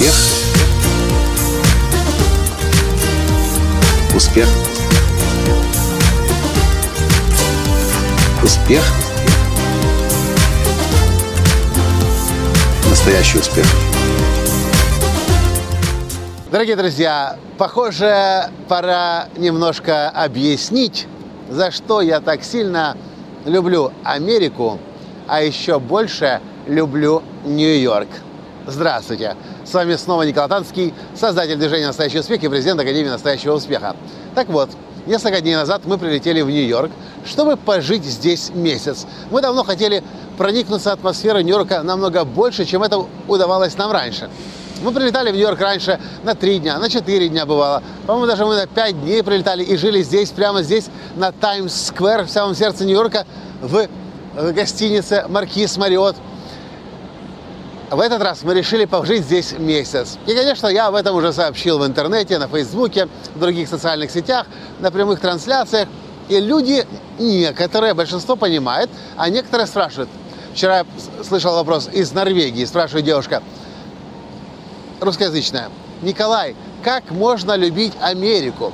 [0.00, 0.14] Успех.
[4.16, 4.48] Успех.
[8.42, 8.82] Успех.
[12.88, 13.66] Настоящий успех.
[16.50, 21.08] Дорогие друзья, похоже, пора немножко объяснить,
[21.50, 22.96] за что я так сильно
[23.44, 24.78] люблю Америку,
[25.28, 28.08] а еще больше люблю Нью-Йорк.
[28.66, 29.36] Здравствуйте!
[29.64, 33.96] С вами снова Николай Танский, создатель движения «Настоящий успех» и президент Академии «Настоящего успеха».
[34.34, 34.68] Так вот,
[35.06, 36.90] несколько дней назад мы прилетели в Нью-Йорк,
[37.24, 39.06] чтобы пожить здесь месяц.
[39.30, 40.04] Мы давно хотели
[40.36, 44.28] проникнуться атмосферой Нью-Йорка намного больше, чем это удавалось нам раньше.
[44.82, 47.82] Мы прилетали в Нью-Йорк раньше на три дня, на четыре дня бывало.
[48.06, 52.30] По-моему, даже мы на пять дней прилетали и жили здесь, прямо здесь, на Таймс-сквер, в
[52.30, 53.24] самом сердце Нью-Йорка,
[53.62, 53.88] в
[54.52, 56.16] гостинице «Маркиз Мариот».
[57.90, 60.16] В этот раз мы решили пожить здесь месяц.
[60.28, 64.46] И, конечно, я об этом уже сообщил в интернете, на Фейсбуке, в других социальных сетях,
[64.78, 65.88] на прямых трансляциях.
[66.28, 66.86] И люди,
[67.18, 70.08] некоторые, большинство понимает, а некоторые спрашивают.
[70.54, 70.86] Вчера я
[71.24, 73.42] слышал вопрос из Норвегии, спрашивает девушка,
[75.00, 75.68] русскоязычная.
[76.02, 76.54] Николай,
[76.84, 78.72] как можно любить Америку?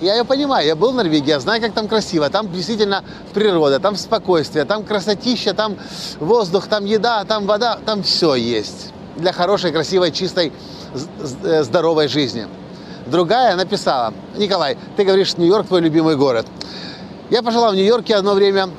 [0.00, 2.30] Я ее понимаю, я был в Норвегии, я знаю, как там красиво.
[2.30, 5.76] Там действительно природа, там спокойствие, там красотища, там
[6.18, 8.92] воздух, там еда, там вода, там все есть.
[9.16, 10.52] Для хорошей, красивой, чистой,
[11.42, 12.46] э, здоровой жизни.
[13.06, 16.46] Другая написала, Николай, ты говоришь, Нью-Йорк твой любимый город.
[17.28, 18.70] Я пожила в Нью-Йорке одно время,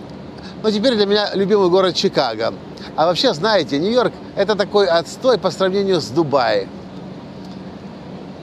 [0.63, 2.53] но теперь для меня любимый город Чикаго.
[2.95, 6.69] А вообще, знаете, Нью-Йорк– это такой отстой по сравнению с Дубаем.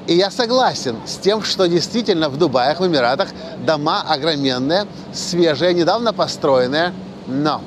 [0.09, 3.28] И я согласен с тем, что действительно в Дубаях, в Эмиратах
[3.67, 6.95] дома огроменные, свежие, недавно построенные.
[7.27, 7.61] Но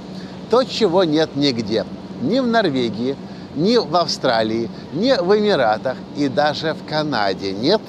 [0.50, 1.86] то, чего нет нигде,
[2.24, 3.16] ни в Норвегии,
[3.56, 7.82] ни в Австралии, ни в Эмиратах и даже в Канаде нет,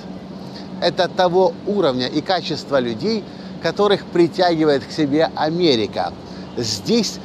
[0.82, 3.24] это того уровня и качества людей,
[3.62, 6.12] которых притягивает к себе Америка.
[6.58, 7.20] Здесь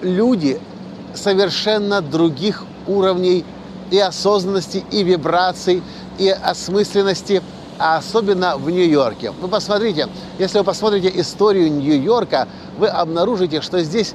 [0.00, 0.60] люди
[1.12, 3.44] совершенно других уровней
[3.90, 5.82] и осознанности, и вибраций,
[6.18, 7.42] и осмысленности,
[7.78, 9.30] а особенно в Нью-Йорке.
[9.30, 10.08] Вы посмотрите,
[10.38, 14.14] если вы посмотрите историю Нью-Йорка, вы обнаружите, что здесь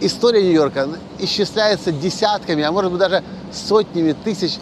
[0.00, 0.88] история Нью-Йорка
[1.18, 3.22] исчисляется десятками, а может быть даже
[3.52, 4.58] сотнями тысяч,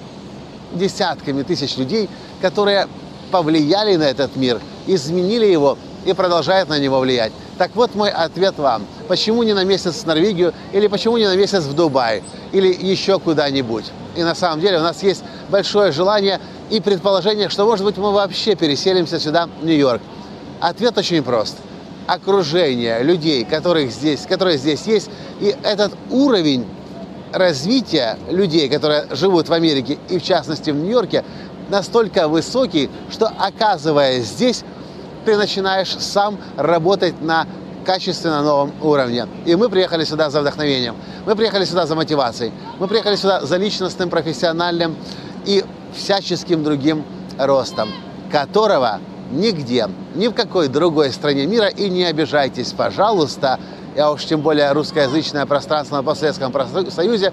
[0.73, 2.09] десятками тысяч людей,
[2.41, 2.87] которые
[3.31, 7.33] повлияли на этот мир, изменили его и продолжают на него влиять.
[7.59, 8.87] Так вот мой ответ вам.
[9.09, 12.22] Почему не на месяц в Норвегию или почему не на месяц в Дубай
[12.53, 13.84] или еще куда-нибудь?
[14.16, 16.41] И на самом деле у нас есть большое желание
[16.71, 20.00] и предположение, что, может быть, мы вообще переселимся сюда, в Нью-Йорк.
[20.60, 21.56] Ответ очень прост.
[22.06, 25.10] Окружение людей, которых здесь, которые здесь есть,
[25.41, 26.66] и этот уровень
[27.33, 31.25] развития людей, которые живут в Америке и, в частности, в Нью-Йорке,
[31.69, 34.65] настолько высокий, что, оказываясь здесь,
[35.25, 37.47] ты начинаешь сам работать на
[37.85, 39.27] качественно новом уровне.
[39.47, 40.97] И мы приехали сюда за вдохновением.
[41.27, 42.53] Мы приехали сюда за мотивацией.
[42.79, 44.97] Мы приехали сюда за личностным, профессиональным
[45.47, 45.65] и
[45.95, 47.05] всяческим другим
[47.39, 47.91] ростом,
[48.31, 49.01] которого
[49.33, 53.59] нигде, ни в какой другой стране мира, и не обижайтесь, пожалуйста,
[53.99, 56.53] а уж тем более русскоязычное пространство на постсоветском
[56.91, 57.33] Союзе,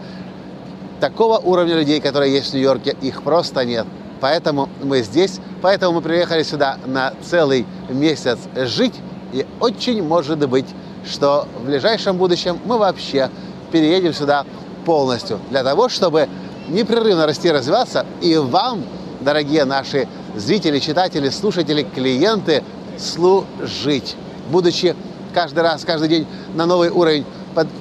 [0.99, 3.85] такого уровня людей, которые есть в Нью-Йорке, их просто нет.
[4.19, 8.93] Поэтому мы здесь, поэтому мы приехали сюда на целый месяц жить,
[9.33, 10.65] и очень может быть,
[11.05, 13.29] что в ближайшем будущем мы вообще
[13.69, 14.45] переедем сюда
[14.85, 16.29] полностью, для того, чтобы
[16.69, 18.81] непрерывно расти и развиваться, и вам,
[19.19, 20.07] дорогие наши
[20.37, 22.63] зрители, читатели, слушатели, клиенты,
[22.97, 24.15] служить,
[24.49, 24.95] будучи
[25.33, 27.25] каждый раз, каждый день на новый уровень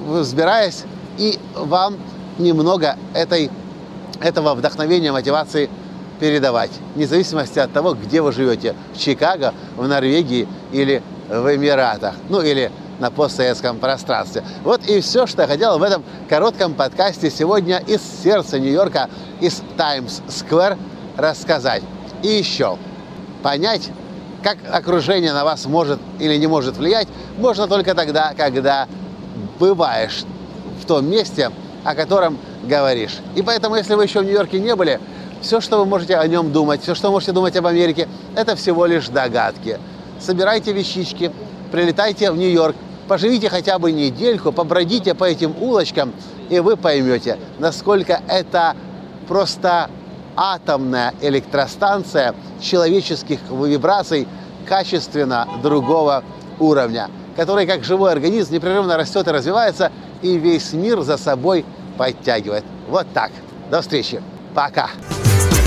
[0.05, 0.83] взбираясь,
[1.17, 1.95] и вам
[2.37, 3.49] немного этой,
[4.19, 5.69] этого вдохновения, мотивации
[6.19, 12.15] передавать, вне зависимости от того, где вы живете, в Чикаго, в Норвегии или в Эмиратах,
[12.29, 14.43] ну или на постсоветском пространстве.
[14.63, 19.09] Вот и все, что я хотел в этом коротком подкасте сегодня из сердца Нью-Йорка,
[19.39, 20.77] из Таймс-сквер
[21.15, 21.83] рассказать.
[22.23, 22.77] И еще
[23.43, 23.89] понять,
[24.41, 27.07] как окружение на вас может или не может влиять,
[27.37, 28.87] можно только тогда, когда
[29.59, 30.23] бываешь
[30.81, 31.51] в том месте,
[31.83, 33.17] о котором говоришь.
[33.35, 34.99] И поэтому, если вы еще в Нью-Йорке не были,
[35.41, 38.55] все, что вы можете о нем думать, все, что вы можете думать об Америке, это
[38.55, 39.79] всего лишь догадки.
[40.19, 41.31] Собирайте вещички,
[41.71, 42.75] прилетайте в Нью-Йорк,
[43.07, 46.13] поживите хотя бы недельку, побродите по этим улочкам,
[46.49, 48.75] и вы поймете, насколько это
[49.27, 49.89] просто
[50.35, 54.27] атомная электростанция человеческих вибраций
[54.67, 56.23] качественно другого
[56.59, 59.91] уровня, который как живой организм непрерывно растет и развивается,
[60.21, 61.65] и весь мир за собой
[61.97, 62.63] подтягивает.
[62.89, 63.31] Вот так.
[63.69, 64.21] До встречи.
[64.53, 64.89] Пока.